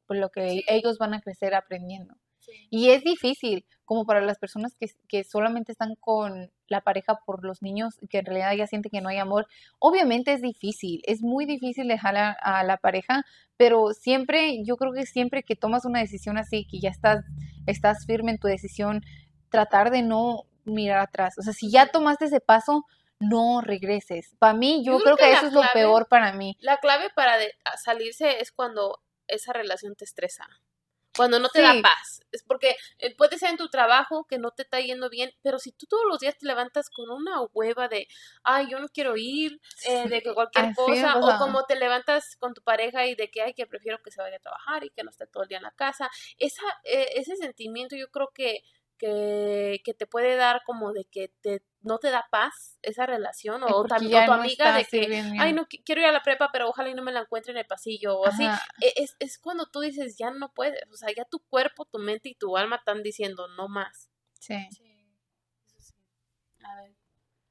[0.06, 0.64] pues, lo que Sí.
[0.68, 2.14] ellos van a crecer aprendiendo.
[2.38, 2.52] Sí.
[2.70, 7.44] Y es difícil, como para las personas que, que solamente están con la pareja por
[7.44, 9.46] los niños, que en realidad ya sienten que no hay amor.
[9.80, 13.24] Obviamente es difícil, es muy difícil dejar a, a la pareja,
[13.56, 17.24] pero siempre, yo creo que siempre que tomas una decisión así, que ya estás,
[17.66, 19.00] estás firme en tu decisión,
[19.50, 21.34] tratar de no mirar atrás.
[21.38, 22.84] O sea, si ya tomaste ese paso,
[23.20, 24.34] no regreses.
[24.38, 26.56] Para mí, yo, Yo creo creo que, eso es lo peor para mí.
[26.60, 30.46] La clave para de- salirse es cuando esa relación te estresa.
[31.16, 32.20] Cuando no te da paz.
[32.30, 35.58] Es porque eh, puede ser en tu trabajo que no te está yendo bien, pero
[35.58, 38.06] si tú todos los días te levantas con una hueva de,
[38.44, 42.52] ay, yo no quiero ir, eh, de que cualquier cosa, o como te levantas con
[42.52, 45.02] tu pareja y de que, ay, que prefiero que se vaya a trabajar y que
[45.04, 46.10] no esté todo el día en la casa.
[46.36, 48.58] Esa, eh, ese sentimiento yo creo que,
[48.98, 53.62] que, que te puede dar como de que te, no te da paz esa relación,
[53.62, 56.50] o, también tu no amiga de que, ay, no qui- quiero ir a la prepa,
[56.52, 58.44] pero ojalá y no me la encuentre en el pasillo o así.
[58.44, 58.62] Ajá.
[58.80, 61.98] E- Es, es cuando tú dices, ya no puedes, o sea, ya tu cuerpo, tu
[61.98, 64.10] mente y tu alma están diciendo, no más.
[64.40, 64.54] Sí.
[64.72, 65.06] Sí,
[65.64, 65.94] eso sí.
[66.64, 66.92] A ver,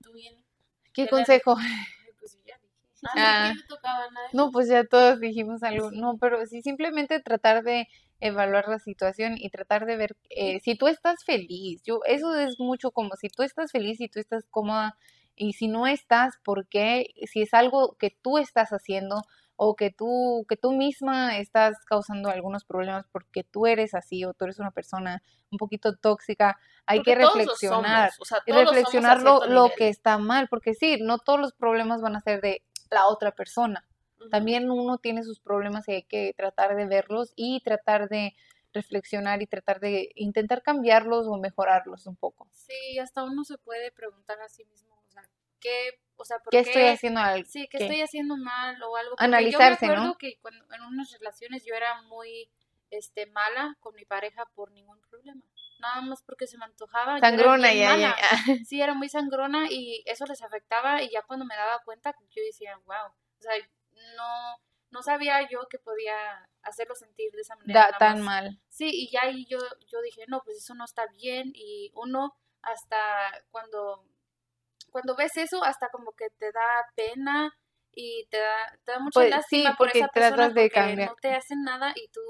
[0.01, 0.45] tú bien.
[0.93, 1.55] ¿Qué le- consejo?
[2.19, 2.73] Pues yo ya dije.
[3.15, 3.43] Ah.
[3.51, 4.29] ¿quién le tocaba a nadie?
[4.33, 5.91] No, pues ya todos dijimos algo.
[5.91, 7.87] No, pero sí simplemente tratar de
[8.19, 11.81] evaluar la situación y tratar de ver eh, si tú estás feliz.
[11.83, 14.97] Yo, eso es mucho como si tú estás feliz, si tú estás cómoda
[15.35, 17.07] y si no estás, ¿por qué?
[17.31, 19.21] Si es algo que tú estás haciendo
[19.57, 24.33] o que tú, que tú misma estás causando algunos problemas porque tú eres así o
[24.33, 28.51] tú eres una persona un poquito tóxica, hay Porque que reflexionar somos, o sea, y
[28.51, 32.41] reflexionar lo, lo que está mal, porque sí, no todos los problemas van a ser
[32.41, 33.85] de la otra persona.
[34.29, 38.35] También uno tiene sus problemas y hay que tratar de verlos y tratar de
[38.73, 42.47] reflexionar y tratar de intentar cambiarlos o mejorarlos un poco.
[42.51, 45.23] Sí, hasta uno se puede preguntar a sí mismo, o sea,
[45.59, 47.83] ¿qué, o sea, por ¿Qué estoy haciendo al Sí, que qué?
[47.85, 49.11] estoy haciendo mal o algo.
[49.11, 50.17] Porque Analizarse, yo me ¿no?
[50.17, 52.49] que cuando, en unas relaciones yo era muy
[52.91, 55.41] este mala con mi pareja por ningún problema.
[55.79, 57.19] Nada más porque se me antojaba.
[57.19, 58.15] sangrona ya, ya.
[58.65, 62.43] Sí, era muy sangrona y eso les afectaba y ya cuando me daba cuenta yo
[62.43, 63.07] decía, wow,
[63.39, 63.53] o sea,
[64.17, 64.57] no,
[64.91, 67.87] no sabía yo que podía hacerlo sentir de esa manera.
[67.91, 68.43] Da- tan más.
[68.43, 68.61] mal.
[68.69, 72.35] Sí, y ya ahí yo, yo dije, no, pues eso no está bien y uno
[72.61, 72.97] hasta
[73.51, 74.03] cuando,
[74.91, 77.53] cuando ves eso, hasta como que te da pena
[77.93, 80.61] y te da, te da mucha Pues, lástima sí, por porque esa persona tratas de
[80.63, 81.09] porque cambiar.
[81.09, 82.21] no te hacen nada y tú,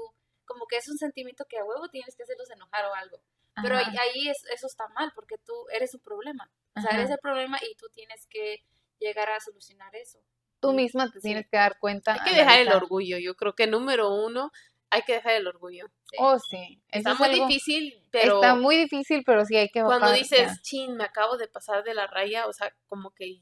[0.44, 3.18] como que es un sentimiento que a huevo tienes que hacerlos enojar o algo.
[3.62, 6.50] Pero ahí, Ajá, ahí es, eso está mal porque tú eres un problema.
[6.76, 7.00] O sea, ajá.
[7.00, 8.58] eres el problema y tú tienes que
[8.98, 10.20] llegar a solucionar eso.
[10.60, 12.14] Tú misma te tienes que dar cuenta.
[12.14, 13.18] Hay que dejar el orgullo.
[13.18, 14.50] Yo creo que número uno,
[14.90, 15.86] hay que dejar el orgullo.
[16.10, 16.16] Sí.
[16.18, 16.80] Oh, sí.
[16.90, 20.06] Eso Está es muy algo- difícil, pero Está muy difícil, pero sí hay que cuando
[20.06, 20.62] bajar, dices, ya.
[20.62, 23.40] chin, me acabo de pasar de la raya, o sea, como que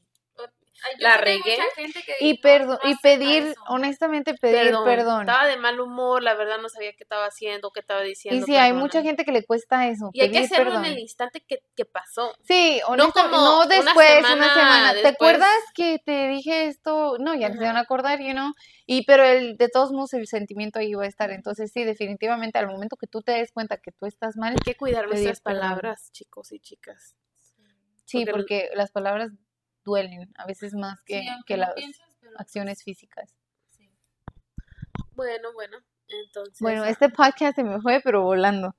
[0.99, 1.57] la regué.
[2.19, 3.61] Y, no- perdo- no y pedir, eso.
[3.67, 5.21] honestamente, pedir Perdón, perdón.
[5.21, 8.39] Estaba de mal humor, la verdad no sabía qué estaba haciendo, qué estaba diciendo.
[8.41, 10.85] Y sí, hay mucha gente que le cuesta eso, Y hay que hacerlo perdón.
[10.85, 12.33] en el instante que, que pasó.
[12.43, 14.93] Sí, honestamente, como no una después, una semana.
[15.01, 17.17] ¿Te acuerdas que te dije esto?
[17.19, 18.51] No, ya no se van a acordar, you know.
[18.85, 21.31] Y pero el de todos modos el sentimiento ahí va a estar.
[21.31, 24.57] Entonces sí, definitivamente al momento que tú te des cuenta que tú estás mal, Hay
[24.63, 25.61] que cuidar nuestras perdón.
[25.61, 27.15] palabras, chicos y chicas.
[28.07, 29.31] sí, porque- porque las palabras
[29.85, 31.73] duelen a veces más que, Sí, que las
[32.19, 33.33] pero acciones físicas.
[33.69, 33.89] sí.
[35.11, 36.57] Bueno, bueno, entonces.
[36.59, 38.75] Bueno, ah, este podcast se me fue, pero volando.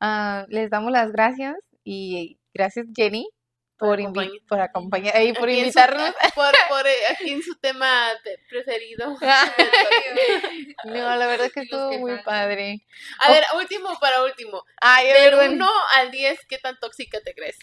[0.00, 3.28] Ah, les damos las gracias y gracias Jenny
[3.76, 6.14] por, acompañar- por acompañar y por aquí en su- invitarnos.
[6.34, 8.08] por, por, eh, aquí en su tema
[8.48, 9.16] preferido.
[10.84, 12.24] No, la verdad que Y los estuvo que muy faltan.
[12.24, 12.86] padre.
[13.20, 14.62] A ver, último para último.
[14.80, 17.58] Ay, Del ver, 1 al 10, ¿qué tan tóxica te crees?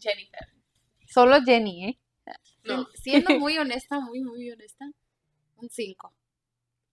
[0.00, 0.48] Jennifer.
[1.08, 1.98] Solo Jenny, ¿eh?
[2.64, 2.88] No.
[2.94, 4.84] Siendo muy honesta, muy, muy honesta,
[5.56, 6.12] un 5.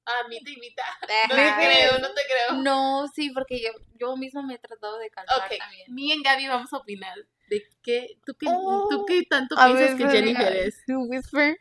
[0.05, 0.83] Ah, mitad y mitad.
[1.29, 2.61] No te creo, no te creo.
[2.61, 5.93] No, sí, porque yo, yo misma me he tratado de calmar Ok, también.
[5.93, 7.17] mi y Gaby vamos a opinar
[7.47, 10.83] de qué, tú qué, Oh, tú qué tanto A piensas ver, que Jennifer es.
[10.85, 11.57] tú whisper.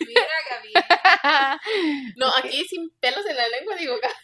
[0.00, 0.72] Mira, Gaby,
[2.16, 4.14] No, aquí sin pelos en la lengua digo, Gaby.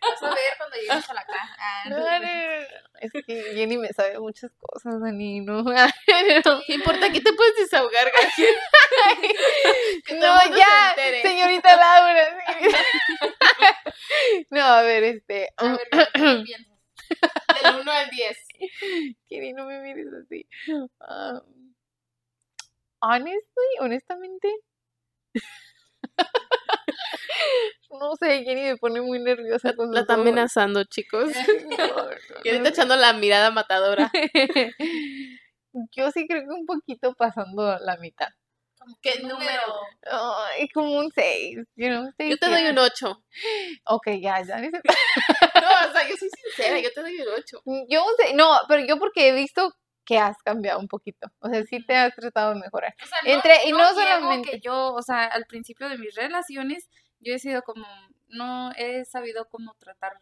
[0.00, 1.56] Vas a ver cuando llegues a la casa.
[1.58, 2.66] Ah, No, no, no, no.
[3.00, 5.64] Es que Jenny me sabe muchas cosas, Dani, no.
[6.66, 7.06] ¿Qué importa?
[7.06, 8.10] Aquí te puedes desahogar.
[10.06, 12.38] Que No, se ya, señorita Laura.
[14.50, 15.48] No, a ver, este.
[15.56, 16.78] A ver, Gaby, ¿qué piensas?
[17.62, 18.38] Del 1 al 10.
[19.28, 20.48] Jenny, no me mires así.
[20.68, 21.74] Um,
[23.00, 24.48] honestly, honestamente.
[27.90, 31.30] No sé, Jenny me pone muy nerviosa con La está amenazando, chicos.
[31.78, 32.10] No, no,
[32.44, 32.68] Y ahorita no.
[32.68, 34.10] echando la mirada matadora.
[35.96, 38.28] Yo sí creo que un poquito pasando la mitad.
[39.02, 39.62] ¿Qué número?
[40.10, 43.22] Ay, como un 6, you know, seis, Yo te doy un 8.
[43.84, 44.60] Ok, ya, ya.
[44.60, 47.62] No, o sea, yo soy sincera, yo te doy un 8.
[47.88, 49.74] Yo sé, no, pero yo porque he visto
[50.08, 51.28] que has cambiado un poquito.
[51.40, 52.94] O sea, sí te has tratado de mejorar.
[53.02, 56.88] O sea, Entre- y no solamente- que yo, o sea, al principio de mis relaciones,
[57.20, 57.86] yo he sido como,
[58.28, 60.20] no he sabido cómo tratarme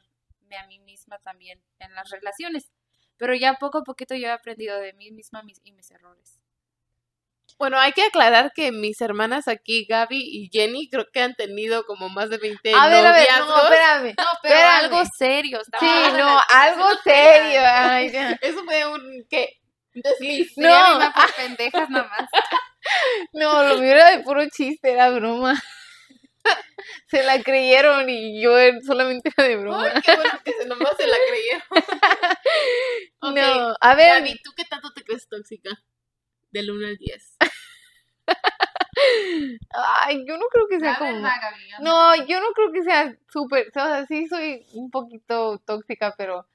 [0.61, 2.72] a mí misma también en las relaciones.
[3.16, 6.40] Pero ya poco a poquito yo he aprendido de mí misma mis- y mis errores.
[7.59, 11.85] Bueno, hay que aclarar que mis hermanas aquí, Gaby y Jenny, creo que han tenido
[11.87, 14.14] como más de 20 A ver, a ver, no, espérame.
[14.18, 14.85] No, pero Espérame.
[14.85, 15.61] algo serio.
[15.81, 15.87] Sí,
[16.18, 17.61] no, algo serio.
[17.64, 18.07] Ay.
[18.42, 19.59] Eso fue un, ¿qué?
[20.02, 20.52] Desliz.
[20.56, 20.98] No.
[21.14, 22.28] Por pendejas nomás.
[23.32, 25.61] No, lo mío era de puro chiste, era broma.
[27.09, 28.52] Se la creyeron y yo
[28.87, 29.90] solamente era de broma.
[29.92, 31.62] Ay, qué bueno que se nomás se la creyeron.
[33.22, 35.70] Ok, No, a ver, Gaby, ¿tú qué tanto te crees tóxica?
[36.52, 37.37] Del 1 al 10.
[39.72, 41.22] ay, yo no creo que sea A ver, como...
[41.24, 45.59] va, Gaby, No, yo no creo que sea súper, o sea, sí soy un poquito
[45.66, 46.46] tóxica, pero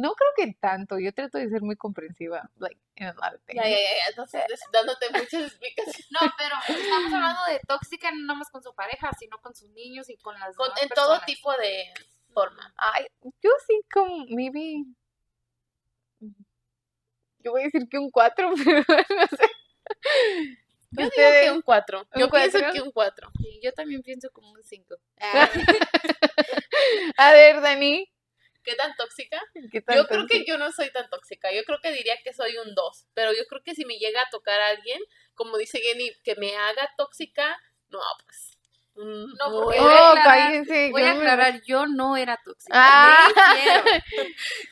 [0.00, 0.98] no creo que tanto.
[0.98, 3.62] Yo trato de ser muy comprensiva, like, a lot of things.
[3.62, 6.06] Ya, ya, ya, entonces dándote muchas explicaciones.
[6.10, 9.70] No, pero estamos hablando de tóxica no nada más con su pareja, sino con sus
[9.70, 11.92] niños y con las Con- demás en todo tipo de
[12.32, 12.72] forma.
[12.76, 13.06] Ay,
[13.42, 14.84] yo sí como, maybe...
[17.40, 19.50] Yo voy a decir que un 4, pero no sé.
[20.90, 22.00] Yo digo Ustedes- que un 4.
[22.00, 22.72] ¿Un Yo pienso cuatro?
[22.72, 23.30] que un 4.
[23.38, 24.96] Sí, yo también pienso como un 5.
[27.18, 28.10] A ver, Dani,
[28.66, 29.40] ¿Qué tan tóxica?
[29.96, 31.50] Yo creo que yo no soy tan tóxica.
[31.54, 33.06] Yo creo que diría que soy un 2.
[33.14, 35.00] Pero yo creo que si me llega a tocar a alguien,
[35.34, 38.52] como dice Jenny, que me haga tóxica, no, pues.
[38.96, 39.80] un No, porque- nueve.
[39.80, 40.90] voy a Oh, aclarar- cállense.
[40.90, 42.72] Voy yo a me- aclarar, yo no era tóxica.
[42.74, 43.28] Ah.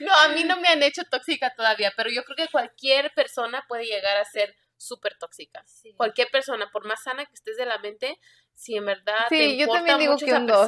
[0.00, 3.64] No, a mí no me han hecho tóxica todavía, pero yo creo que cualquier persona
[3.68, 5.62] puede llegar a ser súper tóxica.
[5.66, 5.94] Sí.
[5.96, 8.18] Cualquier persona, por más sana que estés de la mente,
[8.54, 10.66] si en verdad Sí, te yo importa también digo mucho que esa un dos.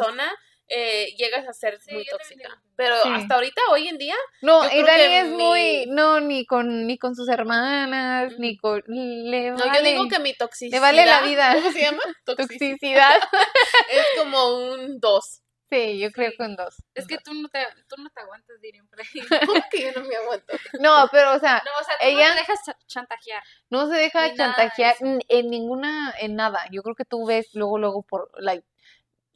[0.69, 2.61] Eh, llegas a ser Sí, muy tóxica.
[2.77, 3.09] Pero Sí.
[3.13, 7.29] hasta ahorita, hoy en día, No, Dani es muy, no, ni con, ni con sus
[7.29, 10.77] hermanas, ni con, le no, yo digo que mi toxicidad.
[10.77, 11.55] le vale la vida.
[11.55, 12.03] ¿Cómo se llama?
[12.25, 12.71] Toxicidad.
[12.79, 13.21] toxicidad.
[13.91, 15.43] es como un 2.
[15.69, 16.37] Sí, yo creo Sí.
[16.37, 16.77] que un dos.
[16.95, 17.25] Es un que dos.
[17.25, 19.07] tú no te, tú no te aguantas, dirían por ahí.
[19.51, 20.55] ¿Cómo que yo no me aguanto?
[20.79, 23.43] No, pero o sea, No, o sea, tú Ella- no te dejas cha- chantajear.
[23.71, 26.65] no se deja de chantajear en, en ninguna, en nada.
[26.71, 28.65] Yo creo que tú ves luego, luego por, like,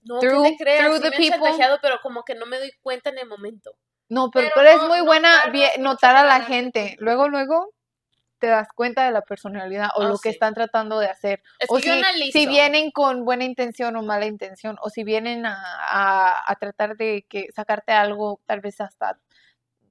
[0.02, 0.80] No, Through- ¿qué te creas?
[0.84, 1.78] through Sí the me people.
[1.82, 3.72] pero como que no me doy cuenta en el momento.
[4.08, 6.96] no, pero, Pero tú eres no- muy no buena bien- mucho notar a la gente.
[6.98, 7.72] Luego, luego
[8.40, 11.42] te das cuenta de la personalidad o Oh, lo que están tratando de hacer.
[11.58, 12.02] Es o si,
[12.32, 16.96] si vienen con buena intención o mala intención, o si vienen a, a- a tratar
[16.96, 19.18] de que sacarte algo, tal vez hasta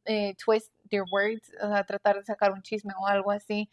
[0.05, 3.69] eh, twist their words, o sea, tratar de sacar un chisme o algo así.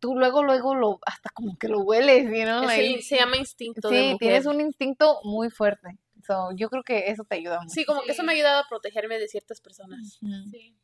[0.00, 3.36] Tú luego, luego lo, hasta como que lo hueles, you know, Sí, like, se llama
[3.36, 4.18] instinto de sí, mujer.
[4.18, 5.98] tienes un instinto muy fuerte.
[6.26, 7.72] So, yo creo que eso te ayuda mucho.
[7.72, 10.18] Sí, como que eso me ha ayudado a protegerme de ciertas personas.
[10.50, 10.76] Sí.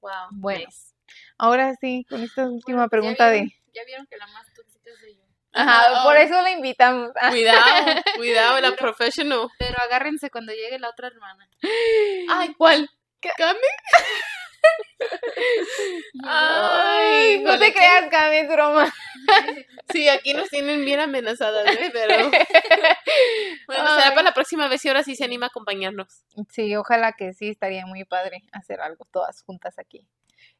[0.00, 0.10] Wow.
[0.32, 0.64] Bueno.
[0.66, 0.94] nice.
[1.36, 3.52] Ahora sí, con esta última Bueno, pregunta ya de...
[3.74, 5.24] Ya vieron que la más tóxica soy yo.
[5.52, 7.10] Ajá, por eso la invitamos.
[7.30, 9.48] Cuidado, cuidado, la professional.
[9.58, 11.48] Pero agárrense cuando llegue la otra hermana.
[12.30, 12.88] Ay, ¿cuál?
[13.36, 13.58] ¿Cami?
[16.24, 18.92] Ay, no te creas, Cami, es broma.
[19.92, 21.90] Sí, aquí nos tienen bien amenazadas, ¿eh?
[21.92, 22.30] Pero
[23.66, 26.24] bueno, será para la próxima vez y ahora sí se anima a acompañarnos.
[26.50, 30.06] Sí, ojalá que sí, estaría muy padre hacer algo todas juntas aquí.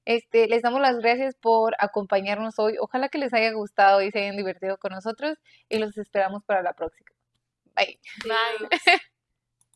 [0.04, 2.76] Este, les damos las gracias por acompañarnos hoy.
[2.78, 5.38] Ojalá que les haya gustado y se hayan divertido con nosotros
[5.68, 7.10] y los esperamos para la próxima.
[7.74, 7.98] Bye.
[8.24, 9.13] Bye.